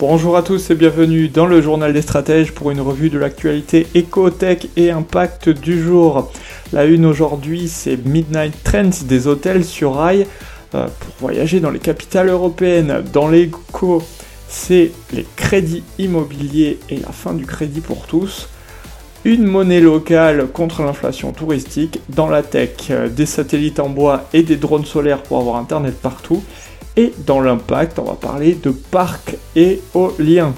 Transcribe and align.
Bonjour 0.00 0.36
à 0.36 0.44
tous 0.44 0.70
et 0.70 0.76
bienvenue 0.76 1.26
dans 1.26 1.46
le 1.46 1.60
journal 1.60 1.92
des 1.92 2.02
stratèges 2.02 2.52
pour 2.52 2.70
une 2.70 2.80
revue 2.80 3.10
de 3.10 3.18
l'actualité 3.18 3.88
éco-tech 3.96 4.68
et 4.76 4.92
impact 4.92 5.48
du 5.48 5.82
jour. 5.82 6.30
La 6.72 6.84
une 6.84 7.04
aujourd'hui 7.04 7.66
c'est 7.66 7.96
Midnight 8.06 8.54
Trends 8.62 9.04
des 9.06 9.26
hôtels 9.26 9.64
sur 9.64 9.96
rail 9.96 10.28
euh, 10.76 10.86
pour 10.86 11.14
voyager 11.18 11.58
dans 11.58 11.72
les 11.72 11.80
capitales 11.80 12.28
européennes. 12.28 13.02
Dans 13.12 13.26
l'éco 13.26 14.00
c'est 14.48 14.92
les 15.12 15.26
crédits 15.34 15.82
immobiliers 15.98 16.78
et 16.90 16.98
la 16.98 17.10
fin 17.10 17.34
du 17.34 17.44
crédit 17.44 17.80
pour 17.80 18.06
tous. 18.06 18.48
Une 19.24 19.46
monnaie 19.46 19.80
locale 19.80 20.46
contre 20.46 20.84
l'inflation 20.84 21.32
touristique. 21.32 21.98
Dans 22.08 22.28
la 22.28 22.44
tech, 22.44 22.70
euh, 22.90 23.08
des 23.08 23.26
satellites 23.26 23.80
en 23.80 23.88
bois 23.88 24.28
et 24.32 24.44
des 24.44 24.54
drones 24.56 24.84
solaires 24.84 25.24
pour 25.24 25.40
avoir 25.40 25.56
internet 25.56 25.96
partout 26.00 26.44
et 26.98 27.14
dans 27.26 27.40
l'impact, 27.40 28.00
on 28.00 28.02
va 28.02 28.14
parler 28.14 28.54
de 28.56 28.70
parcs 28.70 29.36
éoliens. 29.54 30.52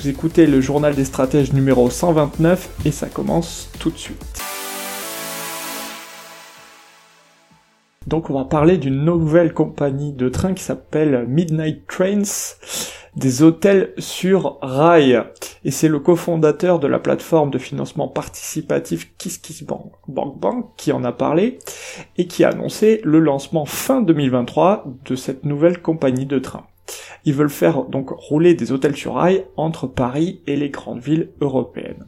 Vous 0.00 0.08
écoutez 0.08 0.44
le 0.44 0.60
journal 0.60 0.92
des 0.92 1.04
stratèges 1.04 1.52
numéro 1.52 1.88
129 1.88 2.68
et 2.84 2.90
ça 2.90 3.06
commence 3.06 3.70
tout 3.78 3.90
de 3.90 3.96
suite. 3.96 4.42
Donc 8.08 8.28
on 8.28 8.34
va 8.34 8.44
parler 8.44 8.76
d'une 8.76 9.04
nouvelle 9.04 9.54
compagnie 9.54 10.12
de 10.12 10.28
train 10.28 10.52
qui 10.52 10.64
s'appelle 10.64 11.26
Midnight 11.28 11.86
Trains 11.86 12.56
des 13.16 13.42
hôtels 13.42 13.92
sur 13.98 14.58
rail. 14.60 15.22
Et 15.64 15.70
c'est 15.70 15.88
le 15.88 16.00
cofondateur 16.00 16.78
de 16.78 16.86
la 16.86 16.98
plateforme 16.98 17.50
de 17.50 17.58
financement 17.58 18.08
participatif 18.08 19.12
KissKissBank 19.18 19.92
Bank 20.08 20.38
Bank 20.38 20.66
qui 20.76 20.92
en 20.92 21.04
a 21.04 21.12
parlé 21.12 21.58
et 22.16 22.26
qui 22.26 22.44
a 22.44 22.50
annoncé 22.50 23.00
le 23.04 23.18
lancement 23.20 23.66
fin 23.66 24.02
2023 24.02 24.84
de 25.04 25.16
cette 25.16 25.44
nouvelle 25.44 25.80
compagnie 25.80 26.26
de 26.26 26.38
train. 26.38 26.66
Ils 27.24 27.34
veulent 27.34 27.48
faire 27.48 27.84
donc 27.84 28.10
rouler 28.10 28.54
des 28.54 28.72
hôtels 28.72 28.96
sur 28.96 29.14
rail 29.14 29.46
entre 29.56 29.86
Paris 29.86 30.42
et 30.46 30.56
les 30.56 30.70
grandes 30.70 31.00
villes 31.00 31.30
européennes. 31.40 32.06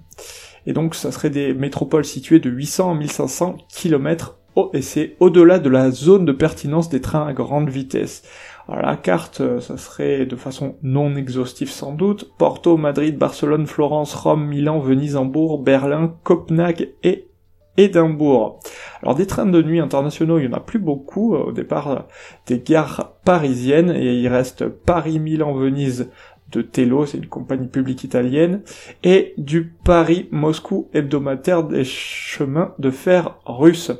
Et 0.67 0.73
donc 0.73 0.95
ça 0.95 1.13
serait 1.13 1.31
des 1.31 1.55
métropoles 1.55 2.05
situées 2.05 2.41
de 2.41 2.51
800 2.51 2.91
à 2.91 2.95
1500 2.95 3.57
km 3.69 4.37
et 4.73 4.83
c'est 4.83 5.17
au-delà 5.21 5.59
de 5.59 5.69
la 5.69 5.91
zone 5.91 6.25
de 6.25 6.33
pertinence 6.33 6.89
des 6.89 7.01
trains 7.01 7.27
à 7.27 7.33
grande 7.33 7.69
vitesse. 7.69 8.23
Alors, 8.69 8.83
la 8.83 8.97
carte, 8.97 9.41
euh, 9.41 9.61
ça 9.61 9.77
serait 9.77 10.27
de 10.27 10.37
façon 10.37 10.77
non 10.83 11.15
exhaustive 11.15 11.71
sans 11.71 11.93
doute. 11.93 12.33
Porto, 12.39 12.77
Madrid, 12.77 13.17
Barcelone, 13.17 13.67
Florence, 13.67 14.15
Rome, 14.15 14.47
Milan, 14.47 14.81
Venise, 14.81 15.17
Hambourg, 15.17 15.63
Berlin, 15.63 16.15
Copenhague 16.25 16.91
et 17.03 17.29
Édimbourg. 17.77 18.61
Alors 19.03 19.15
des 19.15 19.27
trains 19.27 19.47
de 19.47 19.63
nuit 19.63 19.81
internationaux, 19.81 20.39
il 20.39 20.47
y 20.47 20.49
en 20.49 20.57
a 20.57 20.61
plus 20.61 20.79
beaucoup. 20.79 21.35
Euh, 21.35 21.45
au 21.45 21.53
départ, 21.53 21.91
euh, 21.91 21.99
des 22.47 22.59
gares 22.59 23.13
parisiennes 23.25 23.91
et 23.91 24.15
il 24.15 24.29
reste 24.29 24.67
Paris, 24.67 25.21
Milan, 25.21 25.53
Venise 25.55 26.11
de 26.53 26.63
Tello, 26.63 27.07
c'est 27.07 27.19
une 27.19 27.27
compagnie 27.27 27.67
publique 27.67 28.05
italienne, 28.05 28.63
et 29.03 29.35
du 29.37 29.75
Paris-Moscou 29.85 30.89
hebdomadaire 30.95 31.65
des 31.65 31.83
chemins 31.85 32.73
de 32.79 32.91
fer 32.91 33.37
russes. 33.47 33.93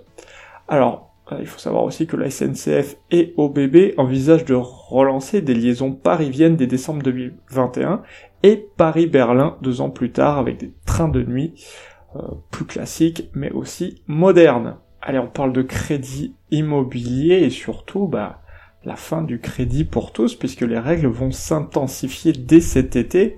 Alors, 0.69 1.06
il 1.41 1.47
faut 1.47 1.59
savoir 1.59 1.83
aussi 1.83 2.07
que 2.07 2.17
la 2.17 2.31
SNCF 2.31 2.97
et 3.11 3.35
OBB 3.37 3.95
envisagent 3.97 4.45
de 4.45 4.55
relancer 4.55 5.43
des 5.43 5.55
liaisons 5.55 5.93
parisiennes 5.93 6.57
dès 6.57 6.69
décembre 6.69 7.03
2021 7.03 8.03
et 8.43 8.69
Paris-Berlin 8.77 9.57
deux 9.61 9.81
ans 9.81 9.91
plus 9.91 10.13
tard 10.13 10.39
avec 10.39 10.59
des 10.59 10.73
trains 10.85 11.09
de 11.09 11.23
nuit 11.23 11.55
euh, 12.15 12.21
plus 12.51 12.65
classiques 12.65 13.29
mais 13.35 13.51
aussi 13.51 14.03
modernes. 14.07 14.77
Allez, 15.03 15.19
on 15.19 15.27
parle 15.27 15.53
de 15.53 15.63
crédit 15.63 16.37
immobilier 16.51 17.43
et 17.43 17.51
surtout 17.51 18.07
bah, 18.07 18.41
la 18.85 18.97
fin 18.97 19.23
du 19.23 19.41
crédit 19.41 19.85
pour 19.85 20.13
tous 20.13 20.37
puisque 20.37 20.63
les 20.63 20.79
règles 20.79 21.09
vont 21.09 21.33
s'intensifier 21.33 22.33
dès 22.33 22.61
cet 22.61 22.95
été. 22.95 23.37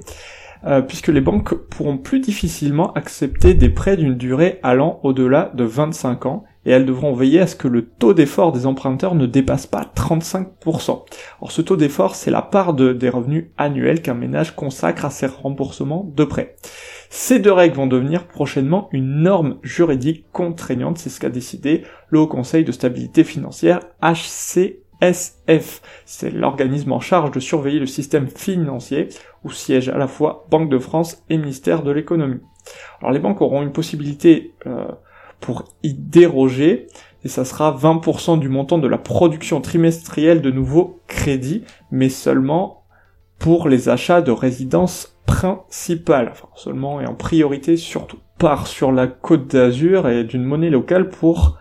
Euh, 0.64 0.82
puisque 0.82 1.08
les 1.08 1.20
banques 1.20 1.54
pourront 1.54 1.98
plus 1.98 2.18
difficilement 2.18 2.92
accepter 2.94 3.54
des 3.54 3.68
prêts 3.68 3.96
d'une 3.96 4.16
durée 4.16 4.58
allant 4.64 4.98
au-delà 5.04 5.52
de 5.54 5.62
25 5.62 6.26
ans 6.26 6.44
et 6.68 6.70
elles 6.70 6.84
devront 6.84 7.14
veiller 7.14 7.40
à 7.40 7.46
ce 7.46 7.56
que 7.56 7.66
le 7.66 7.86
taux 7.86 8.12
d'effort 8.12 8.52
des 8.52 8.66
emprunteurs 8.66 9.14
ne 9.14 9.24
dépasse 9.24 9.66
pas 9.66 9.90
35%. 9.96 11.02
Alors 11.38 11.50
ce 11.50 11.62
taux 11.62 11.78
d'effort, 11.78 12.14
c'est 12.14 12.30
la 12.30 12.42
part 12.42 12.74
des 12.74 13.08
revenus 13.08 13.46
annuels 13.56 14.02
qu'un 14.02 14.12
ménage 14.12 14.54
consacre 14.54 15.06
à 15.06 15.10
ses 15.10 15.28
remboursements 15.28 16.12
de 16.14 16.24
prêts. 16.24 16.56
Ces 17.08 17.38
deux 17.38 17.52
règles 17.52 17.76
vont 17.76 17.86
devenir 17.86 18.26
prochainement 18.26 18.90
une 18.92 19.22
norme 19.22 19.56
juridique 19.62 20.26
contraignante, 20.30 20.98
c'est 20.98 21.08
ce 21.08 21.20
qu'a 21.20 21.30
décidé 21.30 21.84
le 22.10 22.18
Haut 22.18 22.26
Conseil 22.26 22.64
de 22.64 22.72
stabilité 22.72 23.24
financière 23.24 23.80
HCSF. 24.02 25.80
C'est 26.04 26.30
l'organisme 26.30 26.92
en 26.92 27.00
charge 27.00 27.30
de 27.30 27.40
surveiller 27.40 27.80
le 27.80 27.86
système 27.86 28.28
financier 28.28 29.08
où 29.42 29.50
siègent 29.50 29.88
à 29.88 29.96
la 29.96 30.06
fois 30.06 30.46
Banque 30.50 30.68
de 30.68 30.78
France 30.78 31.24
et 31.30 31.38
ministère 31.38 31.82
de 31.82 31.92
l'économie. 31.92 32.42
Alors 33.00 33.12
les 33.12 33.20
banques 33.20 33.40
auront 33.40 33.62
une 33.62 33.72
possibilité 33.72 34.52
euh, 34.66 34.84
pour 35.40 35.64
y 35.82 35.94
déroger, 35.94 36.86
et 37.24 37.28
ça 37.28 37.44
sera 37.44 37.76
20% 37.76 38.38
du 38.38 38.48
montant 38.48 38.78
de 38.78 38.88
la 38.88 38.98
production 38.98 39.60
trimestrielle 39.60 40.42
de 40.42 40.50
nouveaux 40.50 41.00
crédits, 41.06 41.64
mais 41.90 42.08
seulement 42.08 42.84
pour 43.38 43.68
les 43.68 43.88
achats 43.88 44.20
de 44.20 44.32
résidences 44.32 45.16
principales, 45.26 46.28
enfin 46.30 46.48
seulement 46.56 47.00
et 47.00 47.06
en 47.06 47.14
priorité 47.14 47.76
surtout. 47.76 48.18
Part 48.38 48.66
sur 48.66 48.92
la 48.92 49.06
côte 49.06 49.48
d'Azur 49.48 50.08
et 50.08 50.24
d'une 50.24 50.44
monnaie 50.44 50.70
locale 50.70 51.08
pour 51.08 51.58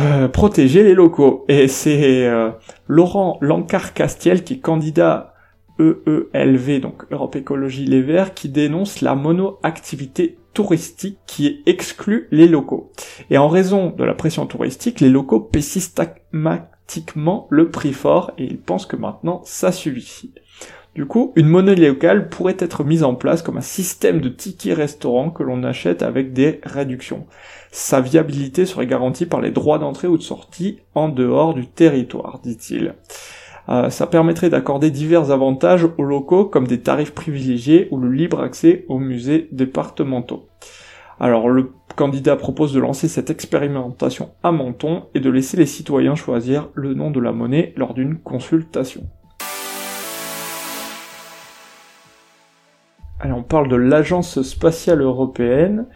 euh, 0.00 0.28
protéger 0.28 0.82
les 0.82 0.94
locaux. 0.94 1.44
Et 1.48 1.68
c'est 1.68 2.26
euh, 2.26 2.50
Laurent 2.86 3.38
Lancar-Castiel 3.40 4.44
qui 4.44 4.54
est 4.54 4.60
candidat 4.60 5.34
EELV, 5.78 6.80
donc 6.80 7.04
Europe 7.10 7.36
Écologie 7.36 7.86
Les 7.86 8.02
Verts, 8.02 8.34
qui 8.34 8.48
dénonce 8.48 9.00
la 9.00 9.14
monoactivité 9.14 10.38
touristique 10.52 11.18
qui 11.26 11.62
exclut 11.66 12.28
les 12.30 12.48
locaux. 12.48 12.92
Et 13.30 13.38
en 13.38 13.48
raison 13.48 13.90
de 13.90 14.04
la 14.04 14.14
pression 14.14 14.46
touristique, 14.46 15.00
les 15.00 15.08
locaux 15.08 15.40
paient 15.40 15.60
systématiquement 15.60 17.46
le 17.50 17.70
prix 17.70 17.92
fort 17.92 18.32
et 18.38 18.44
ils 18.44 18.60
pensent 18.60 18.86
que 18.86 18.96
maintenant 18.96 19.42
ça 19.44 19.72
suffit. 19.72 20.32
Du 20.94 21.06
coup, 21.06 21.32
une 21.36 21.46
monnaie 21.46 21.76
locale 21.76 22.28
pourrait 22.28 22.56
être 22.58 22.82
mise 22.82 23.04
en 23.04 23.14
place 23.14 23.42
comme 23.42 23.58
un 23.58 23.62
système 23.62 24.20
de 24.20 24.28
tickets 24.28 24.76
restaurant 24.76 25.30
que 25.30 25.44
l'on 25.44 25.62
achète 25.62 26.02
avec 26.02 26.32
des 26.32 26.60
réductions. 26.64 27.26
Sa 27.70 28.00
viabilité 28.00 28.66
serait 28.66 28.88
garantie 28.88 29.26
par 29.26 29.40
les 29.40 29.52
droits 29.52 29.78
d'entrée 29.78 30.08
ou 30.08 30.18
de 30.18 30.22
sortie 30.22 30.80
en 30.96 31.08
dehors 31.08 31.54
du 31.54 31.68
territoire, 31.68 32.40
dit-il. 32.42 32.94
Euh, 33.68 33.90
ça 33.90 34.06
permettrait 34.06 34.50
d'accorder 34.50 34.90
divers 34.90 35.30
avantages 35.30 35.86
aux 35.98 36.04
locaux 36.04 36.44
comme 36.44 36.66
des 36.66 36.80
tarifs 36.80 37.14
privilégiés 37.14 37.88
ou 37.90 37.98
le 37.98 38.10
libre 38.10 38.40
accès 38.40 38.84
aux 38.88 38.98
musées 38.98 39.48
départementaux. 39.52 40.48
Alors 41.18 41.50
le 41.50 41.72
candidat 41.96 42.36
propose 42.36 42.72
de 42.72 42.80
lancer 42.80 43.06
cette 43.06 43.28
expérimentation 43.28 44.30
à 44.42 44.52
Menton 44.52 45.04
et 45.14 45.20
de 45.20 45.28
laisser 45.28 45.58
les 45.58 45.66
citoyens 45.66 46.14
choisir 46.14 46.68
le 46.74 46.94
nom 46.94 47.10
de 47.10 47.20
la 47.20 47.32
monnaie 47.32 47.74
lors 47.76 47.92
d'une 47.92 48.16
consultation. 48.16 49.02
Alors 53.20 53.38
on 53.38 53.42
parle 53.42 53.68
de 53.68 53.76
l'agence 53.76 54.40
spatiale 54.40 55.02
européenne 55.02 55.86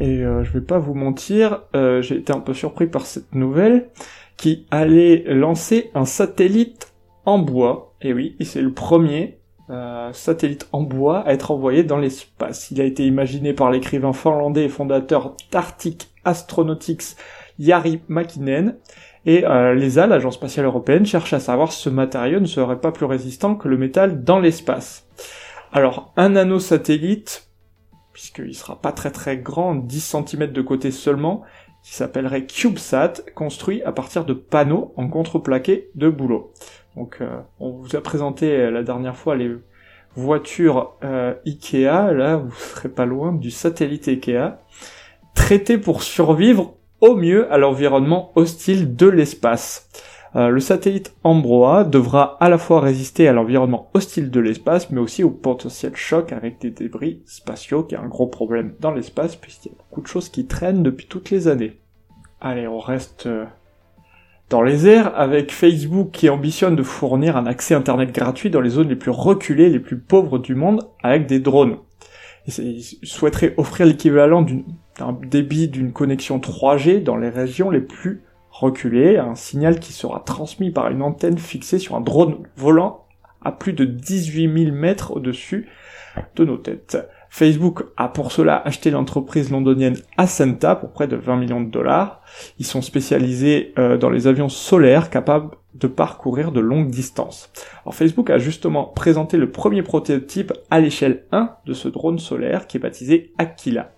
et 0.00 0.22
euh, 0.22 0.44
je 0.44 0.52
vais 0.52 0.64
pas 0.64 0.78
vous 0.78 0.94
mentir, 0.94 1.62
euh, 1.74 2.02
j'ai 2.02 2.16
été 2.16 2.32
un 2.32 2.40
peu 2.40 2.52
surpris 2.52 2.86
par 2.86 3.06
cette 3.06 3.34
nouvelle 3.34 3.88
qui 4.36 4.66
allait 4.70 5.24
lancer 5.26 5.90
un 5.94 6.04
satellite 6.04 6.92
en 7.28 7.38
bois. 7.38 7.94
Et 8.00 8.12
oui, 8.12 8.36
c'est 8.40 8.62
le 8.62 8.72
premier 8.72 9.38
euh, 9.70 10.12
satellite 10.12 10.66
en 10.72 10.80
bois 10.82 11.20
à 11.20 11.32
être 11.32 11.50
envoyé 11.50 11.84
dans 11.84 11.98
l'espace. 11.98 12.70
Il 12.70 12.80
a 12.80 12.84
été 12.84 13.06
imaginé 13.06 13.52
par 13.52 13.70
l'écrivain 13.70 14.12
finlandais 14.12 14.64
et 14.64 14.68
fondateur 14.68 15.36
d'Arctic 15.52 16.08
Astronautics 16.24 17.16
Jari 17.58 18.00
Makinen. 18.08 18.76
Et 19.26 19.44
euh, 19.44 19.74
l'ESA, 19.74 20.06
l'Agence 20.06 20.34
spatiale 20.34 20.66
européenne, 20.66 21.04
cherche 21.04 21.34
à 21.34 21.40
savoir 21.40 21.72
si 21.72 21.82
ce 21.82 21.90
matériau 21.90 22.40
ne 22.40 22.46
serait 22.46 22.80
pas 22.80 22.92
plus 22.92 23.04
résistant 23.04 23.56
que 23.56 23.68
le 23.68 23.76
métal 23.76 24.24
dans 24.24 24.38
l'espace. 24.38 25.06
Alors, 25.70 26.14
un 26.16 26.30
nanosatellite, 26.30 27.50
puisqu'il 28.14 28.54
sera 28.54 28.80
pas 28.80 28.92
très 28.92 29.10
très 29.10 29.36
grand, 29.36 29.74
10 29.74 30.00
cm 30.00 30.50
de 30.50 30.62
côté 30.62 30.90
seulement, 30.90 31.42
qui 31.82 31.94
s'appellerait 31.94 32.46
CubeSat, 32.46 33.22
construit 33.34 33.82
à 33.82 33.92
partir 33.92 34.24
de 34.24 34.32
panneaux 34.32 34.94
en 34.96 35.08
contreplaqué 35.08 35.90
de 35.94 36.08
boulot. 36.08 36.52
Donc 36.96 37.18
euh, 37.20 37.40
on 37.60 37.70
vous 37.70 37.96
a 37.96 38.00
présenté 38.00 38.50
euh, 38.50 38.70
la 38.70 38.82
dernière 38.82 39.16
fois 39.16 39.36
les 39.36 39.52
voitures 40.16 40.96
euh, 41.04 41.34
Ikea, 41.46 42.12
là 42.12 42.36
vous 42.36 42.54
serez 42.54 42.88
pas 42.88 43.06
loin 43.06 43.32
du 43.32 43.50
satellite 43.50 44.08
Ikea, 44.08 44.58
traité 45.34 45.78
pour 45.78 46.02
survivre 46.02 46.74
au 47.00 47.14
mieux 47.14 47.50
à 47.52 47.58
l'environnement 47.58 48.32
hostile 48.34 48.96
de 48.96 49.06
l'espace. 49.06 49.88
Le 50.34 50.60
satellite 50.60 51.16
Ambroa 51.24 51.84
devra 51.84 52.36
à 52.40 52.50
la 52.50 52.58
fois 52.58 52.80
résister 52.80 53.28
à 53.28 53.32
l'environnement 53.32 53.88
hostile 53.94 54.30
de 54.30 54.40
l'espace, 54.40 54.90
mais 54.90 55.00
aussi 55.00 55.24
au 55.24 55.30
potentiel 55.30 55.96
choc 55.96 56.32
avec 56.32 56.60
des 56.60 56.70
débris 56.70 57.22
spatiaux, 57.24 57.82
qui 57.82 57.94
est 57.94 57.98
un 57.98 58.08
gros 58.08 58.26
problème 58.26 58.74
dans 58.78 58.90
l'espace, 58.90 59.36
puisqu'il 59.36 59.70
y 59.70 59.74
a 59.74 59.78
beaucoup 59.78 60.02
de 60.02 60.06
choses 60.06 60.28
qui 60.28 60.46
traînent 60.46 60.82
depuis 60.82 61.06
toutes 61.06 61.30
les 61.30 61.48
années. 61.48 61.80
Allez, 62.42 62.68
on 62.68 62.78
reste 62.78 63.26
dans 64.50 64.62
les 64.62 64.86
airs 64.88 65.12
avec 65.18 65.52
Facebook 65.52 66.10
qui 66.10 66.28
ambitionne 66.30 66.76
de 66.76 66.82
fournir 66.82 67.36
un 67.36 67.46
accès 67.46 67.74
Internet 67.74 68.12
gratuit 68.12 68.50
dans 68.50 68.60
les 68.60 68.70
zones 68.70 68.88
les 68.88 68.96
plus 68.96 69.10
reculées, 69.10 69.68
les 69.68 69.78
plus 69.78 69.98
pauvres 69.98 70.38
du 70.38 70.54
monde, 70.54 70.88
avec 71.02 71.26
des 71.26 71.38
drones. 71.38 71.76
Il 72.46 72.82
souhaiterait 73.02 73.54
offrir 73.58 73.84
l'équivalent 73.86 74.46
d'un 74.98 75.18
débit 75.22 75.68
d'une 75.68 75.92
connexion 75.92 76.38
3G 76.38 77.02
dans 77.02 77.16
les 77.16 77.28
régions 77.28 77.68
les 77.68 77.82
plus 77.82 78.22
reculées, 78.50 79.18
un 79.18 79.34
signal 79.34 79.80
qui 79.80 79.92
sera 79.92 80.20
transmis 80.20 80.70
par 80.70 80.88
une 80.88 81.02
antenne 81.02 81.36
fixée 81.36 81.78
sur 81.78 81.94
un 81.94 82.00
drone 82.00 82.38
volant 82.56 83.04
à 83.44 83.52
plus 83.52 83.74
de 83.74 83.84
18 83.84 84.64
000 84.64 84.74
mètres 84.74 85.12
au-dessus 85.14 85.68
de 86.36 86.44
nos 86.44 86.56
têtes. 86.56 86.96
Facebook 87.30 87.84
a 87.96 88.08
pour 88.08 88.32
cela 88.32 88.62
acheté 88.64 88.90
l'entreprise 88.90 89.50
londonienne 89.50 89.96
Ascenta 90.16 90.76
pour 90.76 90.90
près 90.90 91.06
de 91.06 91.16
20 91.16 91.36
millions 91.36 91.60
de 91.60 91.70
dollars. 91.70 92.22
Ils 92.58 92.66
sont 92.66 92.82
spécialisés 92.82 93.72
euh, 93.78 93.96
dans 93.96 94.10
les 94.10 94.26
avions 94.26 94.48
solaires 94.48 95.10
capables 95.10 95.50
de 95.74 95.86
parcourir 95.86 96.50
de 96.50 96.60
longues 96.60 96.90
distances. 96.90 97.50
Alors 97.84 97.94
Facebook 97.94 98.30
a 98.30 98.38
justement 98.38 98.84
présenté 98.84 99.36
le 99.36 99.50
premier 99.50 99.82
prototype 99.82 100.52
à 100.70 100.80
l'échelle 100.80 101.24
1 101.30 101.50
de 101.66 101.72
ce 101.72 101.88
drone 101.88 102.18
solaire 102.18 102.66
qui 102.66 102.78
est 102.78 102.80
baptisé 102.80 103.32
Aquila. 103.38 103.92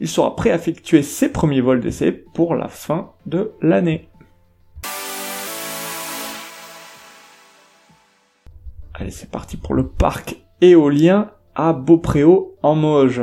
Il 0.00 0.08
sera 0.08 0.34
prêt 0.34 0.50
à 0.50 0.54
effectuer 0.54 1.02
ses 1.02 1.30
premiers 1.30 1.60
vols 1.60 1.80
d'essai 1.80 2.12
pour 2.12 2.54
la 2.54 2.68
fin 2.68 3.10
de 3.26 3.52
l'année. 3.60 4.08
Allez, 8.94 9.10
c'est 9.10 9.30
parti 9.30 9.58
pour 9.58 9.74
le 9.74 9.86
parc 9.86 10.36
éolien 10.62 11.30
à 11.56 11.72
Beaupréau 11.72 12.56
en 12.62 12.76
Moge. 12.76 13.22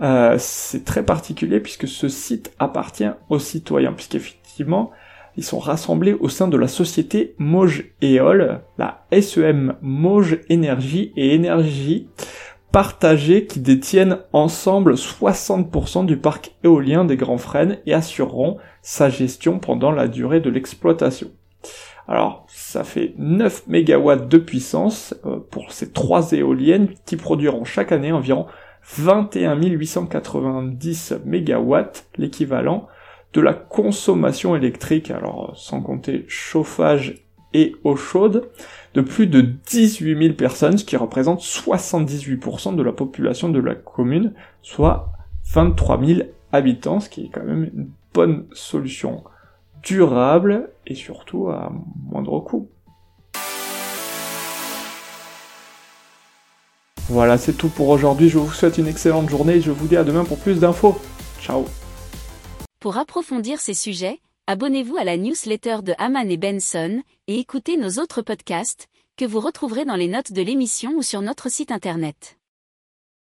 Euh, 0.00 0.36
c'est 0.38 0.84
très 0.84 1.04
particulier 1.04 1.60
puisque 1.60 1.86
ce 1.86 2.08
site 2.08 2.54
appartient 2.58 3.10
aux 3.28 3.38
citoyens, 3.38 3.92
puisqu'effectivement, 3.92 4.90
ils 5.36 5.44
sont 5.44 5.58
rassemblés 5.58 6.14
au 6.14 6.28
sein 6.28 6.48
de 6.48 6.56
la 6.56 6.68
société 6.68 7.34
Moge 7.38 7.92
Éole, 8.00 8.62
la 8.78 9.04
SEM 9.20 9.74
Moge 9.82 10.40
Énergie 10.48 11.12
et 11.16 11.34
Énergie 11.34 12.08
partagés 12.72 13.46
qui 13.46 13.60
détiennent 13.60 14.18
ensemble 14.32 14.94
60% 14.94 16.06
du 16.06 16.16
parc 16.16 16.52
éolien 16.62 17.04
des 17.04 17.16
Grands 17.16 17.38
Frênes 17.38 17.78
et 17.86 17.94
assureront 17.94 18.58
sa 18.82 19.08
gestion 19.08 19.58
pendant 19.58 19.90
la 19.90 20.08
durée 20.08 20.40
de 20.40 20.50
l'exploitation. 20.50 21.30
Alors, 22.10 22.44
ça 22.48 22.82
fait 22.82 23.14
9 23.18 23.68
MW 23.68 24.26
de 24.28 24.38
puissance 24.38 25.14
euh, 25.24 25.38
pour 25.48 25.70
ces 25.70 25.92
trois 25.92 26.32
éoliennes 26.32 26.88
qui 27.06 27.16
produiront 27.16 27.64
chaque 27.64 27.92
année 27.92 28.10
environ 28.10 28.46
21 28.96 29.54
890 29.54 31.14
MW, 31.24 31.76
l'équivalent 32.16 32.88
de 33.32 33.40
la 33.40 33.54
consommation 33.54 34.56
électrique, 34.56 35.12
alors 35.12 35.52
sans 35.56 35.82
compter 35.82 36.24
chauffage 36.26 37.22
et 37.54 37.76
eau 37.84 37.94
chaude, 37.94 38.50
de 38.94 39.02
plus 39.02 39.28
de 39.28 39.40
18 39.40 40.20
000 40.20 40.34
personnes, 40.34 40.78
ce 40.78 40.84
qui 40.84 40.96
représente 40.96 41.40
78% 41.40 42.74
de 42.74 42.82
la 42.82 42.92
population 42.92 43.50
de 43.50 43.60
la 43.60 43.76
commune, 43.76 44.34
soit 44.62 45.12
23 45.52 46.04
000 46.04 46.20
habitants, 46.50 46.98
ce 46.98 47.08
qui 47.08 47.26
est 47.26 47.30
quand 47.32 47.44
même 47.44 47.70
une 47.72 47.90
bonne 48.12 48.46
solution 48.52 49.22
durable 49.82 50.70
et 50.86 50.94
surtout 50.94 51.48
à 51.48 51.72
moindre 52.10 52.40
coût. 52.40 52.68
Voilà, 57.08 57.38
c'est 57.38 57.54
tout 57.54 57.68
pour 57.68 57.88
aujourd'hui. 57.88 58.28
Je 58.28 58.38
vous 58.38 58.52
souhaite 58.52 58.78
une 58.78 58.86
excellente 58.86 59.28
journée 59.28 59.54
et 59.54 59.60
je 59.60 59.72
vous 59.72 59.88
dis 59.88 59.96
à 59.96 60.04
demain 60.04 60.24
pour 60.24 60.38
plus 60.38 60.60
d'infos. 60.60 60.96
Ciao 61.40 61.64
Pour 62.78 62.98
approfondir 62.98 63.58
ces 63.58 63.74
sujets, 63.74 64.20
abonnez-vous 64.46 64.96
à 64.96 65.04
la 65.04 65.16
newsletter 65.16 65.78
de 65.82 65.92
Haman 65.98 66.30
et 66.30 66.36
Benson 66.36 67.02
et 67.26 67.38
écoutez 67.38 67.76
nos 67.76 68.00
autres 68.00 68.22
podcasts 68.22 68.86
que 69.16 69.24
vous 69.24 69.40
retrouverez 69.40 69.84
dans 69.84 69.96
les 69.96 70.08
notes 70.08 70.32
de 70.32 70.42
l'émission 70.42 70.92
ou 70.96 71.02
sur 71.02 71.20
notre 71.20 71.50
site 71.50 71.72
internet. 71.72 72.39